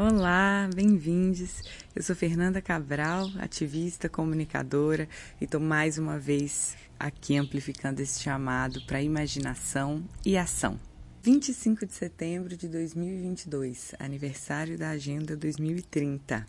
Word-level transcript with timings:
Olá, 0.00 0.70
bem-vindos. 0.72 1.60
Eu 1.92 2.04
sou 2.04 2.14
Fernanda 2.14 2.62
Cabral, 2.62 3.28
ativista, 3.40 4.08
comunicadora, 4.08 5.08
e 5.40 5.44
estou 5.44 5.60
mais 5.60 5.98
uma 5.98 6.16
vez 6.16 6.76
aqui 6.96 7.36
amplificando 7.36 8.00
esse 8.00 8.22
chamado 8.22 8.80
para 8.86 9.02
imaginação 9.02 10.04
e 10.24 10.38
ação. 10.38 10.78
25 11.20 11.84
de 11.84 11.94
setembro 11.94 12.56
de 12.56 12.68
2022, 12.68 13.96
aniversário 13.98 14.78
da 14.78 14.90
Agenda 14.90 15.36
2030. 15.36 16.46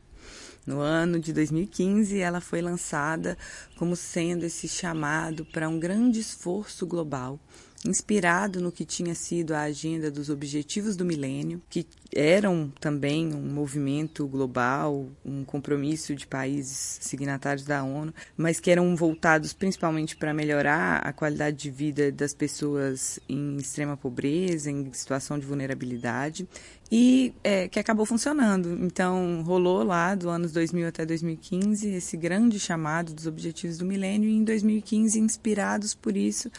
No 0.64 0.80
ano 0.80 1.20
de 1.20 1.34
2015, 1.34 2.20
ela 2.20 2.42
foi 2.42 2.62
lançada 2.62 3.36
como 3.78 3.96
sendo 3.96 4.44
esse 4.44 4.68
chamado 4.68 5.44
para 5.44 5.68
um 5.68 5.80
grande 5.80 6.20
esforço 6.20 6.86
global 6.86 7.40
inspirado 7.86 8.60
no 8.60 8.72
que 8.72 8.84
tinha 8.84 9.16
sido 9.16 9.54
a 9.54 9.62
agenda 9.62 10.12
dos 10.12 10.30
Objetivos 10.30 10.96
do 10.96 11.06
Milênio, 11.06 11.62
que 11.70 11.88
eram 12.14 12.72
também 12.80 13.34
um 13.34 13.54
movimento 13.54 14.28
global, 14.28 15.08
um 15.24 15.46
compromisso 15.46 16.16
de 16.16 16.28
países 16.28 16.98
signatários 17.02 17.66
da 17.66 17.84
ONU, 17.84 18.14
mas 18.36 18.60
que 18.60 18.70
eram 18.70 18.96
voltados 18.96 19.54
principalmente 19.54 20.18
para 20.18 20.34
melhorar 20.34 20.98
a 20.98 21.14
qualidade 21.14 21.58
de 21.58 21.70
vida 21.70 22.12
das 22.12 22.34
pessoas 22.34 23.20
em 23.30 23.56
extrema 23.58 23.96
pobreza, 23.96 24.70
em 24.70 24.92
situação 24.92 25.40
de 25.40 25.46
vulnerabilidade, 25.46 26.48
e 26.92 27.34
é, 27.44 27.68
que 27.68 27.80
acabou 27.80 28.06
funcionando. 28.06 28.84
Então, 28.84 29.44
rolou 29.44 29.84
lá 29.84 30.16
do 30.16 30.30
anos 30.30 30.52
2000 30.52 30.88
até 30.88 31.06
2015 31.06 31.88
esse 31.88 32.18
grande 32.18 32.60
chamado 32.60 33.14
dos 33.14 33.28
Objetivos 33.28 33.78
do 33.78 33.86
Milênio, 33.86 34.28
e 34.28 34.36
em 34.36 34.44
2015, 34.44 35.20
inspirados 35.20 35.94
por 35.94 36.18
isso, 36.18 36.52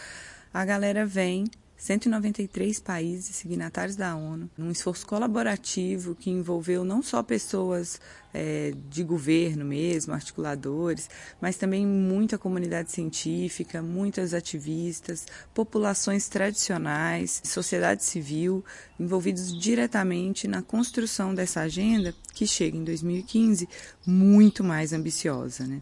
a 0.52 0.64
galera 0.64 1.06
vem 1.06 1.44
193 1.80 2.78
países 2.78 3.36
signatários 3.36 3.96
da 3.96 4.14
ONU, 4.14 4.50
num 4.56 4.70
esforço 4.70 5.06
colaborativo 5.06 6.14
que 6.14 6.28
envolveu 6.28 6.84
não 6.84 7.02
só 7.02 7.22
pessoas 7.22 7.98
é, 8.34 8.74
de 8.90 9.02
governo 9.02 9.64
mesmo, 9.64 10.12
articuladores, 10.12 11.08
mas 11.40 11.56
também 11.56 11.86
muita 11.86 12.36
comunidade 12.36 12.92
científica, 12.92 13.80
muitas 13.80 14.34
ativistas, 14.34 15.26
populações 15.54 16.28
tradicionais, 16.28 17.40
sociedade 17.44 18.04
civil, 18.04 18.62
envolvidos 18.98 19.58
diretamente 19.58 20.46
na 20.46 20.60
construção 20.60 21.34
dessa 21.34 21.62
agenda 21.62 22.14
que 22.34 22.46
chega 22.46 22.76
em 22.76 22.84
2015 22.84 23.66
muito 24.06 24.62
mais 24.62 24.92
ambiciosa, 24.92 25.66
né? 25.66 25.80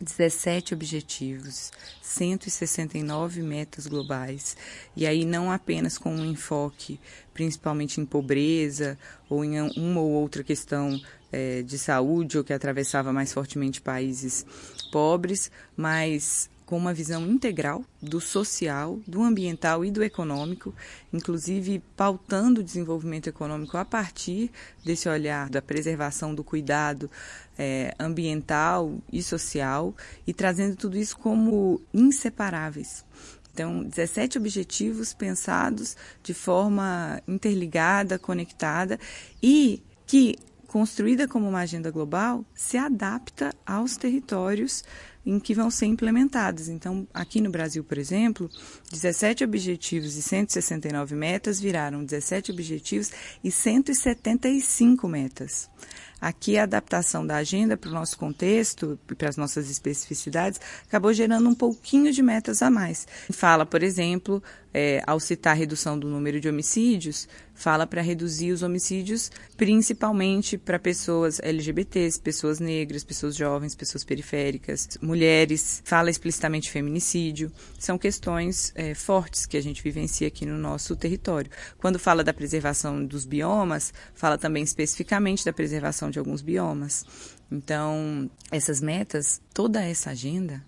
17 0.00 0.74
objetivos, 0.74 1.72
169 2.02 3.42
metas 3.42 3.86
globais. 3.86 4.56
E 4.96 5.06
aí 5.06 5.24
não 5.24 5.50
apenas 5.50 5.98
com 5.98 6.14
um 6.14 6.24
enfoque 6.24 7.00
principalmente 7.34 8.00
em 8.00 8.04
pobreza 8.04 8.98
ou 9.28 9.44
em 9.44 9.60
uma 9.60 10.00
ou 10.00 10.10
outra 10.10 10.42
questão 10.42 11.00
é, 11.30 11.62
de 11.62 11.78
saúde 11.78 12.36
ou 12.36 12.42
que 12.42 12.52
atravessava 12.52 13.12
mais 13.12 13.32
fortemente 13.32 13.80
países 13.80 14.44
pobres, 14.90 15.50
mas 15.76 16.50
com 16.68 16.76
uma 16.76 16.92
visão 16.92 17.26
integral 17.26 17.82
do 17.98 18.20
social, 18.20 19.00
do 19.06 19.22
ambiental 19.22 19.86
e 19.86 19.90
do 19.90 20.04
econômico, 20.04 20.74
inclusive 21.10 21.82
pautando 21.96 22.60
o 22.60 22.62
desenvolvimento 22.62 23.26
econômico 23.26 23.78
a 23.78 23.86
partir 23.86 24.50
desse 24.84 25.08
olhar 25.08 25.48
da 25.48 25.62
preservação 25.62 26.34
do 26.34 26.44
cuidado 26.44 27.10
é, 27.58 27.94
ambiental 27.98 28.98
e 29.10 29.22
social 29.22 29.96
e 30.26 30.34
trazendo 30.34 30.76
tudo 30.76 30.98
isso 30.98 31.16
como 31.16 31.80
inseparáveis. 31.94 33.02
Então, 33.54 33.82
17 33.82 34.36
objetivos 34.36 35.14
pensados 35.14 35.96
de 36.22 36.34
forma 36.34 37.18
interligada, 37.26 38.18
conectada 38.18 39.00
e 39.42 39.82
que, 40.06 40.36
construída 40.66 41.26
como 41.26 41.48
uma 41.48 41.60
agenda 41.60 41.90
global, 41.90 42.44
se 42.54 42.76
adapta 42.76 43.54
aos 43.64 43.96
territórios 43.96 44.84
em 45.28 45.38
que 45.38 45.52
vão 45.52 45.70
ser 45.70 45.84
implementadas. 45.84 46.70
Então, 46.70 47.06
aqui 47.12 47.38
no 47.38 47.50
Brasil, 47.50 47.84
por 47.84 47.98
exemplo, 47.98 48.50
17 48.90 49.44
objetivos 49.44 50.16
e 50.16 50.22
169 50.22 51.14
metas 51.14 51.60
viraram 51.60 52.02
17 52.02 52.50
objetivos 52.50 53.10
e 53.44 53.50
175 53.50 55.06
metas. 55.06 55.68
Aqui 56.20 56.58
a 56.58 56.64
adaptação 56.64 57.24
da 57.24 57.36
agenda 57.36 57.76
para 57.76 57.90
o 57.90 57.94
nosso 57.94 58.18
contexto 58.18 58.98
e 59.08 59.14
para 59.14 59.28
as 59.28 59.36
nossas 59.36 59.70
especificidades 59.70 60.60
acabou 60.88 61.12
gerando 61.12 61.48
um 61.48 61.54
pouquinho 61.54 62.12
de 62.12 62.22
metas 62.22 62.60
a 62.60 62.68
mais. 62.68 63.06
Fala, 63.30 63.64
por 63.64 63.84
exemplo, 63.84 64.42
é, 64.74 65.00
ao 65.06 65.20
citar 65.20 65.52
a 65.52 65.56
redução 65.56 65.96
do 65.96 66.08
número 66.08 66.40
de 66.40 66.48
homicídios, 66.48 67.28
fala 67.54 67.86
para 67.86 68.02
reduzir 68.02 68.50
os 68.50 68.62
homicídios 68.62 69.30
principalmente 69.56 70.58
para 70.58 70.78
pessoas 70.78 71.38
LGBTs, 71.40 72.20
pessoas 72.20 72.58
negras, 72.58 73.04
pessoas 73.04 73.36
jovens, 73.36 73.76
pessoas 73.76 74.02
periféricas, 74.02 74.98
mulheres, 75.00 75.17
fala 75.84 76.10
explicitamente 76.10 76.70
feminicídio. 76.70 77.52
São 77.78 77.98
questões 77.98 78.72
é, 78.74 78.94
fortes 78.94 79.46
que 79.46 79.56
a 79.56 79.62
gente 79.62 79.82
vivencia 79.82 80.28
aqui 80.28 80.44
no 80.44 80.58
nosso 80.58 80.94
território. 80.96 81.50
Quando 81.78 81.98
fala 81.98 82.24
da 82.24 82.32
preservação 82.32 83.04
dos 83.04 83.24
biomas, 83.24 83.92
fala 84.14 84.38
também 84.38 84.62
especificamente 84.62 85.44
da 85.44 85.52
preservação 85.52 86.10
de 86.10 86.18
alguns 86.18 86.42
biomas. 86.42 87.04
Então, 87.50 88.30
essas 88.50 88.80
metas, 88.80 89.40
toda 89.54 89.82
essa 89.82 90.10
agenda, 90.10 90.62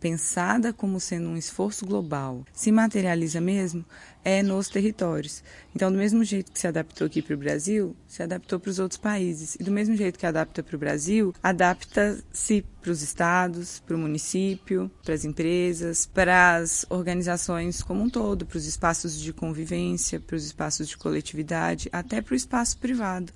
pensada 0.00 0.72
como 0.72 0.98
sendo 0.98 1.28
um 1.28 1.36
esforço 1.36 1.84
global, 1.84 2.44
se 2.52 2.72
materializa 2.72 3.40
mesmo 3.40 3.84
é 4.24 4.42
nos 4.42 4.68
territórios. 4.68 5.42
Então, 5.74 5.90
do 5.90 5.96
mesmo 5.96 6.24
jeito 6.24 6.52
que 6.52 6.58
se 6.58 6.66
adaptou 6.66 7.06
aqui 7.06 7.22
para 7.22 7.34
o 7.34 7.38
Brasil, 7.38 7.96
se 8.06 8.22
adaptou 8.22 8.58
para 8.58 8.70
os 8.70 8.78
outros 8.78 9.00
países. 9.00 9.56
E 9.58 9.62
do 9.62 9.70
mesmo 9.70 9.96
jeito 9.96 10.18
que 10.18 10.26
adapta 10.26 10.62
para 10.62 10.76
o 10.76 10.78
Brasil, 10.78 11.34
adapta-se 11.42 12.64
para 12.82 12.90
os 12.90 13.02
estados, 13.02 13.80
para 13.80 13.96
o 13.96 13.98
município, 13.98 14.90
para 15.02 15.14
as 15.14 15.24
empresas, 15.24 16.04
para 16.06 16.56
as 16.56 16.84
organizações 16.90 17.82
como 17.82 18.02
um 18.02 18.10
todo, 18.10 18.44
para 18.44 18.58
os 18.58 18.66
espaços 18.66 19.18
de 19.18 19.32
convivência, 19.32 20.20
para 20.20 20.36
os 20.36 20.44
espaços 20.44 20.88
de 20.88 20.98
coletividade, 20.98 21.88
até 21.92 22.20
para 22.20 22.34
o 22.34 22.36
espaço 22.36 22.76
privado 22.78 23.32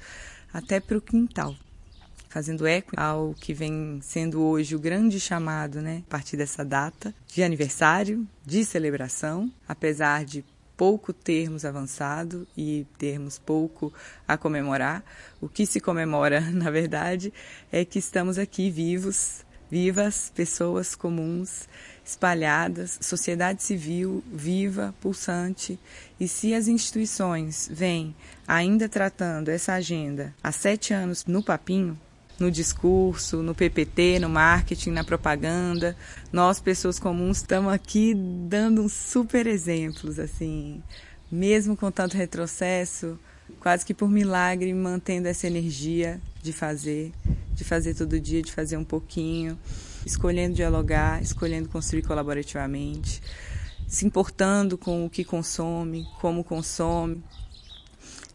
até 0.54 0.78
para 0.78 0.96
o 0.96 1.02
quintal, 1.02 1.56
fazendo 2.34 2.66
eco 2.66 2.90
ao 2.96 3.32
que 3.32 3.54
vem 3.54 4.00
sendo 4.02 4.42
hoje 4.42 4.74
o 4.74 4.78
grande 4.80 5.20
chamado, 5.20 5.80
né, 5.80 6.02
a 6.04 6.10
partir 6.10 6.36
dessa 6.36 6.64
data 6.64 7.14
de 7.28 7.44
aniversário, 7.44 8.26
de 8.44 8.64
celebração, 8.64 9.48
apesar 9.68 10.24
de 10.24 10.44
pouco 10.76 11.12
termos 11.12 11.64
avançado 11.64 12.44
e 12.56 12.88
termos 12.98 13.38
pouco 13.38 13.94
a 14.26 14.36
comemorar. 14.36 15.04
O 15.40 15.48
que 15.48 15.64
se 15.64 15.78
comemora, 15.78 16.40
na 16.50 16.72
verdade, 16.72 17.32
é 17.70 17.84
que 17.84 18.00
estamos 18.00 18.36
aqui 18.36 18.68
vivos, 18.68 19.44
vivas, 19.70 20.32
pessoas 20.34 20.96
comuns, 20.96 21.68
espalhadas, 22.04 22.98
sociedade 23.00 23.62
civil 23.62 24.24
viva, 24.26 24.92
pulsante. 25.00 25.78
E 26.18 26.26
se 26.26 26.52
as 26.52 26.66
instituições 26.66 27.70
vêm 27.72 28.12
ainda 28.44 28.88
tratando 28.88 29.50
essa 29.50 29.74
agenda 29.74 30.34
há 30.42 30.50
sete 30.50 30.92
anos 30.92 31.24
no 31.26 31.40
papinho, 31.40 31.96
no 32.38 32.50
discurso, 32.50 33.42
no 33.42 33.54
PPT, 33.54 34.18
no 34.18 34.28
marketing, 34.28 34.90
na 34.90 35.04
propaganda, 35.04 35.96
nós, 36.32 36.60
pessoas 36.60 36.98
comuns, 36.98 37.38
estamos 37.38 37.72
aqui 37.72 38.14
dando 38.14 38.82
uns 38.82 38.92
super 38.92 39.46
exemplos, 39.46 40.18
assim, 40.18 40.82
mesmo 41.30 41.76
com 41.76 41.90
tanto 41.90 42.16
retrocesso, 42.16 43.18
quase 43.60 43.84
que 43.84 43.94
por 43.94 44.10
milagre, 44.10 44.72
mantendo 44.72 45.28
essa 45.28 45.46
energia 45.46 46.20
de 46.42 46.52
fazer, 46.52 47.12
de 47.54 47.64
fazer 47.64 47.94
todo 47.94 48.18
dia, 48.20 48.42
de 48.42 48.52
fazer 48.52 48.76
um 48.76 48.84
pouquinho. 48.84 49.58
Escolhendo 50.04 50.54
dialogar, 50.54 51.22
escolhendo 51.22 51.66
construir 51.70 52.02
colaborativamente, 52.02 53.22
se 53.88 54.04
importando 54.04 54.76
com 54.76 55.06
o 55.06 55.08
que 55.08 55.24
consome, 55.24 56.06
como 56.20 56.44
consome. 56.44 57.24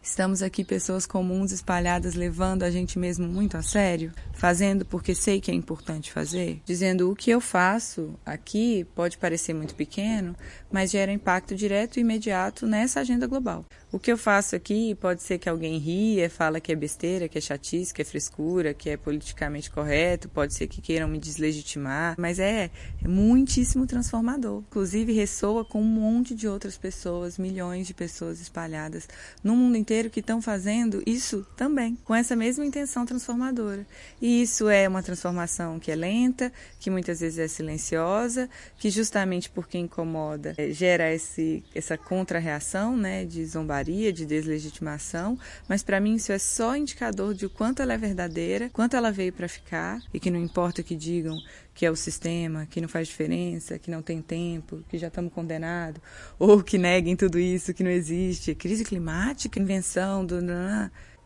Estamos 0.02 0.42
aqui 0.42 0.64
pessoas 0.64 1.04
comuns 1.04 1.52
espalhadas 1.52 2.14
levando 2.14 2.62
a 2.62 2.70
gente 2.70 2.98
mesmo 2.98 3.28
muito 3.28 3.58
a 3.58 3.62
sério, 3.62 4.10
fazendo 4.40 4.86
porque 4.86 5.14
sei 5.14 5.38
que 5.38 5.50
é 5.50 5.54
importante 5.54 6.10
fazer, 6.10 6.62
dizendo 6.64 7.10
o 7.10 7.14
que 7.14 7.30
eu 7.30 7.42
faço 7.42 8.18
aqui 8.24 8.86
pode 8.94 9.18
parecer 9.18 9.52
muito 9.52 9.74
pequeno, 9.74 10.34
mas 10.72 10.90
gera 10.90 11.12
impacto 11.12 11.54
direto 11.54 11.98
e 11.98 12.00
imediato 12.00 12.66
nessa 12.66 13.00
agenda 13.00 13.26
global. 13.26 13.66
O 13.92 13.98
que 13.98 14.10
eu 14.10 14.16
faço 14.16 14.56
aqui 14.56 14.94
pode 14.94 15.22
ser 15.22 15.36
que 15.36 15.48
alguém 15.48 15.76
ria, 15.76 16.30
fala 16.30 16.58
que 16.58 16.72
é 16.72 16.76
besteira, 16.76 17.28
que 17.28 17.36
é 17.36 17.40
chatice, 17.40 17.92
que 17.92 18.00
é 18.00 18.04
frescura, 18.04 18.72
que 18.72 18.88
é 18.88 18.96
politicamente 18.96 19.70
correto, 19.70 20.26
pode 20.28 20.54
ser 20.54 20.68
que 20.68 20.80
queiram 20.80 21.08
me 21.08 21.18
deslegitimar, 21.18 22.14
mas 22.16 22.38
é, 22.38 22.70
é 23.04 23.08
muitíssimo 23.08 23.86
transformador. 23.86 24.62
Inclusive 24.70 25.12
ressoa 25.12 25.66
com 25.66 25.82
um 25.82 25.84
monte 25.84 26.34
de 26.34 26.48
outras 26.48 26.78
pessoas, 26.78 27.36
milhões 27.36 27.86
de 27.86 27.92
pessoas 27.92 28.40
espalhadas 28.40 29.06
no 29.44 29.54
mundo 29.54 29.76
inteiro 29.76 30.08
que 30.08 30.20
estão 30.20 30.40
fazendo 30.40 31.02
isso 31.04 31.46
também, 31.56 31.98
com 32.04 32.14
essa 32.14 32.34
mesma 32.34 32.64
intenção 32.64 33.04
transformadora. 33.04 33.86
E 34.22 34.29
isso 34.30 34.68
é 34.68 34.88
uma 34.88 35.02
transformação 35.02 35.78
que 35.78 35.90
é 35.90 35.96
lenta, 35.96 36.52
que 36.78 36.90
muitas 36.90 37.20
vezes 37.20 37.38
é 37.38 37.48
silenciosa, 37.48 38.48
que 38.78 38.90
justamente 38.90 39.50
porque 39.50 39.78
incomoda 39.78 40.54
é, 40.56 40.70
gera 40.70 41.12
esse, 41.12 41.64
essa 41.74 41.96
contra-reação 41.96 42.96
né, 42.96 43.24
de 43.24 43.44
zombaria, 43.44 44.12
de 44.12 44.24
deslegitimação, 44.26 45.38
mas 45.68 45.82
para 45.82 46.00
mim 46.00 46.14
isso 46.14 46.32
é 46.32 46.38
só 46.38 46.76
indicador 46.76 47.34
de 47.34 47.46
o 47.46 47.50
quanto 47.50 47.82
ela 47.82 47.94
é 47.94 47.98
verdadeira, 47.98 48.70
quanto 48.72 48.96
ela 48.96 49.10
veio 49.10 49.32
para 49.32 49.48
ficar 49.48 50.00
e 50.12 50.20
que 50.20 50.30
não 50.30 50.40
importa 50.40 50.82
que 50.82 50.94
digam 50.94 51.36
que 51.74 51.86
é 51.86 51.90
o 51.90 51.96
sistema, 51.96 52.66
que 52.66 52.80
não 52.80 52.88
faz 52.88 53.08
diferença, 53.08 53.78
que 53.78 53.90
não 53.90 54.02
tem 54.02 54.20
tempo, 54.20 54.84
que 54.88 54.98
já 54.98 55.08
estamos 55.08 55.32
condenados, 55.32 56.02
ou 56.38 56.62
que 56.62 56.76
neguem 56.76 57.16
tudo 57.16 57.38
isso, 57.38 57.72
que 57.72 57.82
não 57.82 57.90
existe, 57.90 58.54
crise 58.54 58.84
climática, 58.84 59.58
invenção 59.58 60.26
do. 60.26 60.40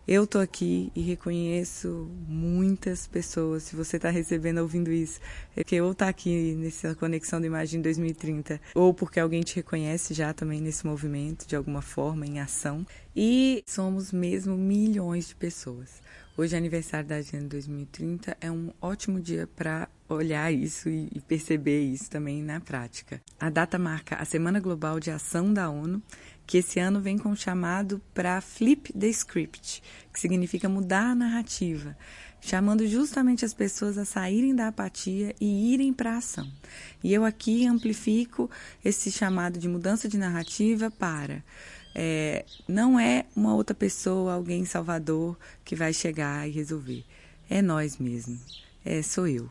Eu 0.06 0.26
tô 0.26 0.38
aqui 0.38 0.92
e 0.94 1.00
reconheço 1.00 2.10
muitas 2.28 3.06
pessoas. 3.06 3.62
Se 3.62 3.74
você 3.74 3.96
está 3.96 4.10
recebendo, 4.10 4.58
ouvindo 4.58 4.92
isso, 4.92 5.18
é 5.56 5.64
que 5.64 5.80
ou 5.80 5.92
está 5.92 6.08
aqui 6.08 6.54
nessa 6.58 6.94
conexão 6.94 7.40
do 7.40 7.46
Imagem 7.46 7.80
2030, 7.80 8.60
ou 8.74 8.92
porque 8.92 9.18
alguém 9.18 9.40
te 9.40 9.56
reconhece 9.56 10.12
já 10.12 10.34
também 10.34 10.60
nesse 10.60 10.86
movimento, 10.86 11.46
de 11.48 11.56
alguma 11.56 11.80
forma, 11.80 12.26
em 12.26 12.38
ação. 12.38 12.86
E 13.16 13.64
somos 13.66 14.12
mesmo 14.12 14.58
milhões 14.58 15.28
de 15.28 15.34
pessoas. 15.36 16.02
Hoje 16.36 16.54
é 16.54 16.58
aniversário 16.58 17.08
da 17.08 17.14
Agenda 17.14 17.46
2030, 17.50 18.36
é 18.40 18.50
um 18.50 18.72
ótimo 18.82 19.20
dia 19.20 19.48
para 19.54 19.88
olhar 20.08 20.52
isso 20.52 20.88
e 20.88 21.22
perceber 21.28 21.80
isso 21.80 22.10
também 22.10 22.42
na 22.42 22.60
prática. 22.60 23.22
A 23.38 23.48
data 23.48 23.78
marca 23.78 24.16
a 24.16 24.24
Semana 24.24 24.58
Global 24.58 24.98
de 24.98 25.12
Ação 25.12 25.54
da 25.54 25.70
ONU, 25.70 26.02
que 26.46 26.58
esse 26.58 26.78
ano 26.78 27.00
vem 27.00 27.18
com 27.18 27.30
o 27.30 27.36
chamado 27.36 28.00
para 28.12 28.40
Flip 28.40 28.92
the 28.92 29.08
Script, 29.08 29.82
que 30.12 30.20
significa 30.20 30.68
mudar 30.68 31.10
a 31.10 31.14
narrativa, 31.14 31.96
chamando 32.40 32.86
justamente 32.86 33.44
as 33.44 33.54
pessoas 33.54 33.96
a 33.96 34.04
saírem 34.04 34.54
da 34.54 34.68
apatia 34.68 35.34
e 35.40 35.72
irem 35.72 35.92
para 35.92 36.14
a 36.14 36.18
ação. 36.18 36.50
E 37.02 37.12
eu 37.12 37.24
aqui 37.24 37.66
amplifico 37.66 38.50
esse 38.84 39.10
chamado 39.10 39.58
de 39.58 39.68
mudança 39.68 40.08
de 40.08 40.18
narrativa 40.18 40.90
para 40.90 41.42
é, 41.94 42.44
não 42.66 42.98
é 42.98 43.24
uma 43.36 43.54
outra 43.54 43.74
pessoa, 43.74 44.32
alguém 44.34 44.64
Salvador, 44.64 45.38
que 45.64 45.76
vai 45.76 45.92
chegar 45.92 46.48
e 46.48 46.50
resolver. 46.50 47.04
É 47.48 47.62
nós 47.62 47.98
mesmos. 47.98 48.64
É, 48.84 49.00
sou 49.00 49.28
eu. 49.28 49.48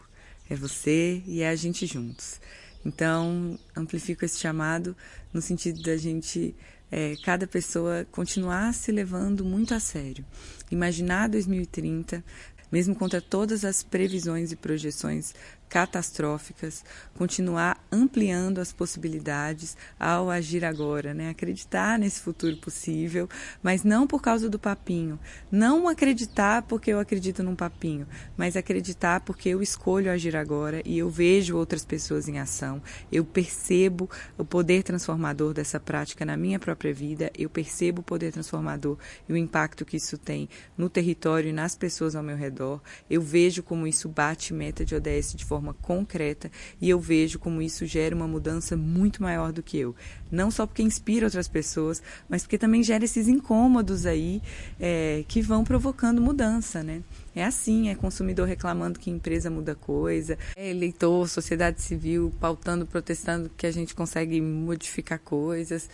É 0.50 0.56
você 0.56 1.24
e 1.25 1.42
é 1.42 1.50
a 1.50 1.56
gente 1.56 1.86
juntos. 1.86 2.42
Então, 2.86 3.57
amplifico 3.75 4.25
esse 4.25 4.38
chamado 4.40 4.95
no 5.31 5.42
sentido 5.42 5.81
da 5.81 5.95
gente, 5.95 6.54
é, 6.95 7.16
cada 7.24 7.48
pessoa, 7.48 8.06
continuar 8.12 8.72
se 8.72 8.92
levando 8.92 9.44
muito 9.44 9.74
a 9.74 9.80
sério. 9.80 10.24
Imaginar 10.69 11.28
2030, 11.28 12.24
mesmo 12.72 12.94
contra 12.94 13.19
todas 13.19 13.66
as 13.66 13.81
previsões 13.81 14.51
e 14.51 14.56
projeções 14.56 15.34
catastróficas, 15.74 16.86
continuar 17.15 17.83
ampliando 17.92 18.60
as 18.60 18.71
possibilidades 18.71 19.75
ao 20.00 20.30
agir 20.30 20.63
agora, 20.63 21.15
né? 21.15 21.30
Acreditar 21.30 21.98
nesse 21.98 22.19
futuro 22.19 22.56
possível, 22.57 23.27
mas 23.63 23.83
não 23.83 24.06
por 24.06 24.21
causa 24.21 24.48
do 24.48 24.60
papinho, 24.60 25.19
não 25.51 25.88
acreditar 25.88 26.62
porque 26.62 26.92
eu 26.92 27.00
acredito 27.00 27.42
num 27.42 27.56
papinho, 27.56 28.06
mas 28.38 28.56
acreditar 28.56 29.21
porque 29.21 29.50
eu 29.50 29.63
escolho 29.63 30.12
agir 30.12 30.36
agora 30.36 30.80
e 30.86 31.00
eu 31.00 31.10
vejo 31.10 31.57
outras 31.57 31.83
pessoas 31.83 32.27
em 32.27 32.38
ação, 32.38 32.80
eu 33.12 33.25
percebo 33.25 34.07
o 34.38 34.45
poder 34.45 34.83
transformador 34.83 35.56
dessa 35.56 35.80
prática 35.80 36.24
na 36.24 36.38
minha 36.38 36.59
própria 36.59 36.94
vida, 36.94 37.31
eu 37.36 37.50
percebo 37.50 38.01
o 38.01 38.04
poder 38.04 38.31
transformador 38.31 38.95
e 39.27 39.33
o 39.33 39.38
impacto 39.38 39.86
que 39.86 39.98
isso 39.98 40.19
tem 40.19 40.48
no 40.77 40.88
território 40.88 41.50
e 41.50 41.54
nas 41.54 41.75
pessoas 41.75 42.16
ao 42.16 42.21
meu 42.21 42.38
redor, 42.38 42.80
eu 43.09 43.24
vejo 43.24 43.63
como 43.63 43.88
isso 43.88 44.07
bate 44.07 44.54
meta 44.54 44.86
de 44.86 44.94
ODS 44.94 45.33
de 45.33 45.44
forma 45.44 45.52
forma 45.53 45.75
concreta 45.75 46.51
e 46.81 46.89
eu 46.89 47.00
vejo 47.00 47.38
como 47.38 47.61
isso 47.61 47.85
gera 47.85 48.15
uma 48.15 48.27
mudança 48.27 48.75
muito 48.75 49.21
maior 49.21 49.51
do 49.51 49.61
que 49.61 49.77
eu. 49.77 49.95
Não 50.31 50.50
só 50.50 50.65
porque 50.65 50.81
inspira 50.81 51.27
outras 51.27 51.47
pessoas, 51.47 52.01
mas 52.27 52.41
porque 52.41 52.57
também 52.57 52.81
gera 52.81 53.05
esses 53.05 53.27
incômodos 53.27 54.07
aí 54.07 54.41
é, 54.79 55.23
que 55.27 55.44
vão 55.44 55.63
provocando 55.63 56.19
mudança, 56.19 56.81
né? 56.81 57.03
É 57.35 57.44
assim, 57.44 57.89
é 57.89 57.95
consumidor 57.95 58.47
reclamando 58.47 59.00
que 59.00 59.11
empresa 59.11 59.50
muda 59.51 59.75
coisa, 59.75 60.39
é 60.55 60.71
eleitor, 60.71 61.29
sociedade 61.29 61.81
civil 61.83 62.33
pautando, 62.39 62.88
protestando 62.88 63.51
que 63.56 63.67
a 63.67 63.71
gente 63.71 63.94
consegue 63.94 64.41
modificar 64.41 65.19
coisas. 65.19 65.88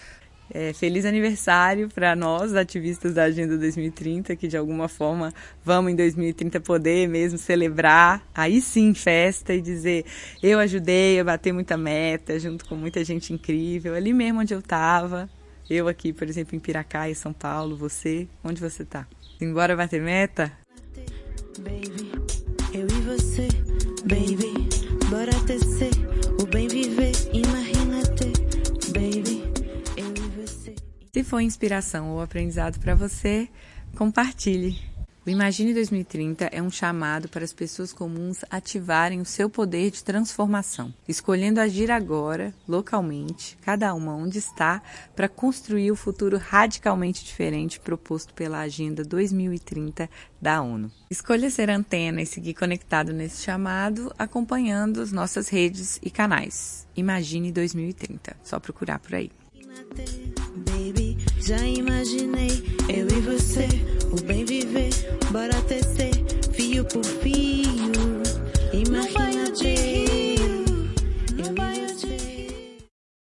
É, 0.52 0.74
feliz 0.74 1.06
aniversário 1.06 1.90
para 1.90 2.16
nós, 2.16 2.56
ativistas 2.56 3.14
da 3.14 3.24
Agenda 3.24 3.58
2030, 3.58 4.36
que 4.36 4.48
de 4.48 4.58
alguma 4.58 4.88
forma 4.88 5.32
vamos 5.64 5.92
em 5.92 5.96
2030 5.96 6.60
poder 6.62 7.08
mesmo 7.08 7.38
celebrar, 7.38 8.28
aí 8.34 8.60
sim 8.60 8.94
festa 8.94 9.54
e 9.54 9.62
dizer 9.62 10.06
eu 10.42 10.58
ajudei 10.60 11.20
a 11.20 11.24
bater 11.24 11.54
muita 11.54 11.78
meta, 11.78 12.40
junto 12.40 12.66
com 12.66 12.76
muita 12.76 13.04
gente 13.04 13.32
incrível, 13.32 13.94
ali 13.94 14.14
mesmo 14.14 14.40
onde 14.40 14.54
eu 14.54 14.60
estava. 14.60 15.30
Eu 15.70 15.88
aqui, 15.88 16.12
por 16.12 16.28
exemplo, 16.28 16.56
em 16.56 16.60
Piracá, 16.60 17.08
em 17.08 17.14
São 17.14 17.32
Paulo, 17.32 17.78
você, 17.78 18.28
onde 18.44 18.60
você 18.60 18.82
está? 18.82 19.06
Embora 19.40 19.76
bater 19.76 20.02
meta? 20.02 20.52
Baby, 21.60 22.12
eu 22.74 22.88
e 22.88 23.02
você, 23.02 23.48
baby, 24.06 24.68
bora 25.12 25.32
tecer 25.46 25.89
foi 31.30 31.44
inspiração 31.44 32.10
ou 32.10 32.22
aprendizado 32.22 32.80
para 32.80 32.96
você, 32.96 33.48
compartilhe. 33.96 34.82
O 35.24 35.30
Imagine 35.30 35.76
2030 35.76 36.46
é 36.46 36.60
um 36.60 36.72
chamado 36.72 37.30
para 37.30 37.44
as 37.44 37.54
pessoas 37.54 37.94
comuns 37.94 38.44
ativarem 38.50 39.22
o 39.22 39.26
seu 39.26 39.48
poder 39.48 39.92
de 39.92 40.04
transformação, 40.04 40.92
escolhendo 41.08 41.60
agir 41.60 41.92
agora, 41.92 42.52
localmente, 42.68 43.56
cada 43.62 43.94
uma 43.94 44.16
onde 44.16 44.40
está, 44.40 44.82
para 45.16 45.30
construir 45.30 45.92
o 45.92 45.96
futuro 45.96 46.36
radicalmente 46.38 47.24
diferente 47.24 47.80
proposto 47.80 48.34
pela 48.34 48.62
Agenda 48.62 49.04
2030 49.04 50.10
da 50.42 50.64
ONU. 50.64 50.92
Escolha 51.12 51.52
ser 51.52 51.70
antena 51.70 52.24
e 52.24 52.26
seguir 52.26 52.56
conectado 52.56 53.14
nesse 53.14 53.44
chamado, 53.44 54.12
acompanhando 54.18 55.00
as 55.00 55.12
nossas 55.12 55.48
redes 55.48 56.00
e 56.02 56.10
canais. 56.10 56.88
Imagine 56.96 57.52
2030. 57.52 58.36
Só 58.44 58.60
procurar 58.60 58.98
por 58.98 59.14
aí. 59.14 59.30
Já 61.50 61.66
imaginei, 61.66 62.62
eu 62.88 63.08
e 63.08 63.22
você, 63.22 63.68
o 64.12 64.22
bem 64.22 64.46
viver, 64.46 64.92
bora 65.32 65.60
tecer, 65.64 66.14
fio 66.54 66.86
por 66.86 67.04
fio. 67.04 68.22
Imagina 68.72 69.52
de 69.52 69.74
rir. 69.74 70.09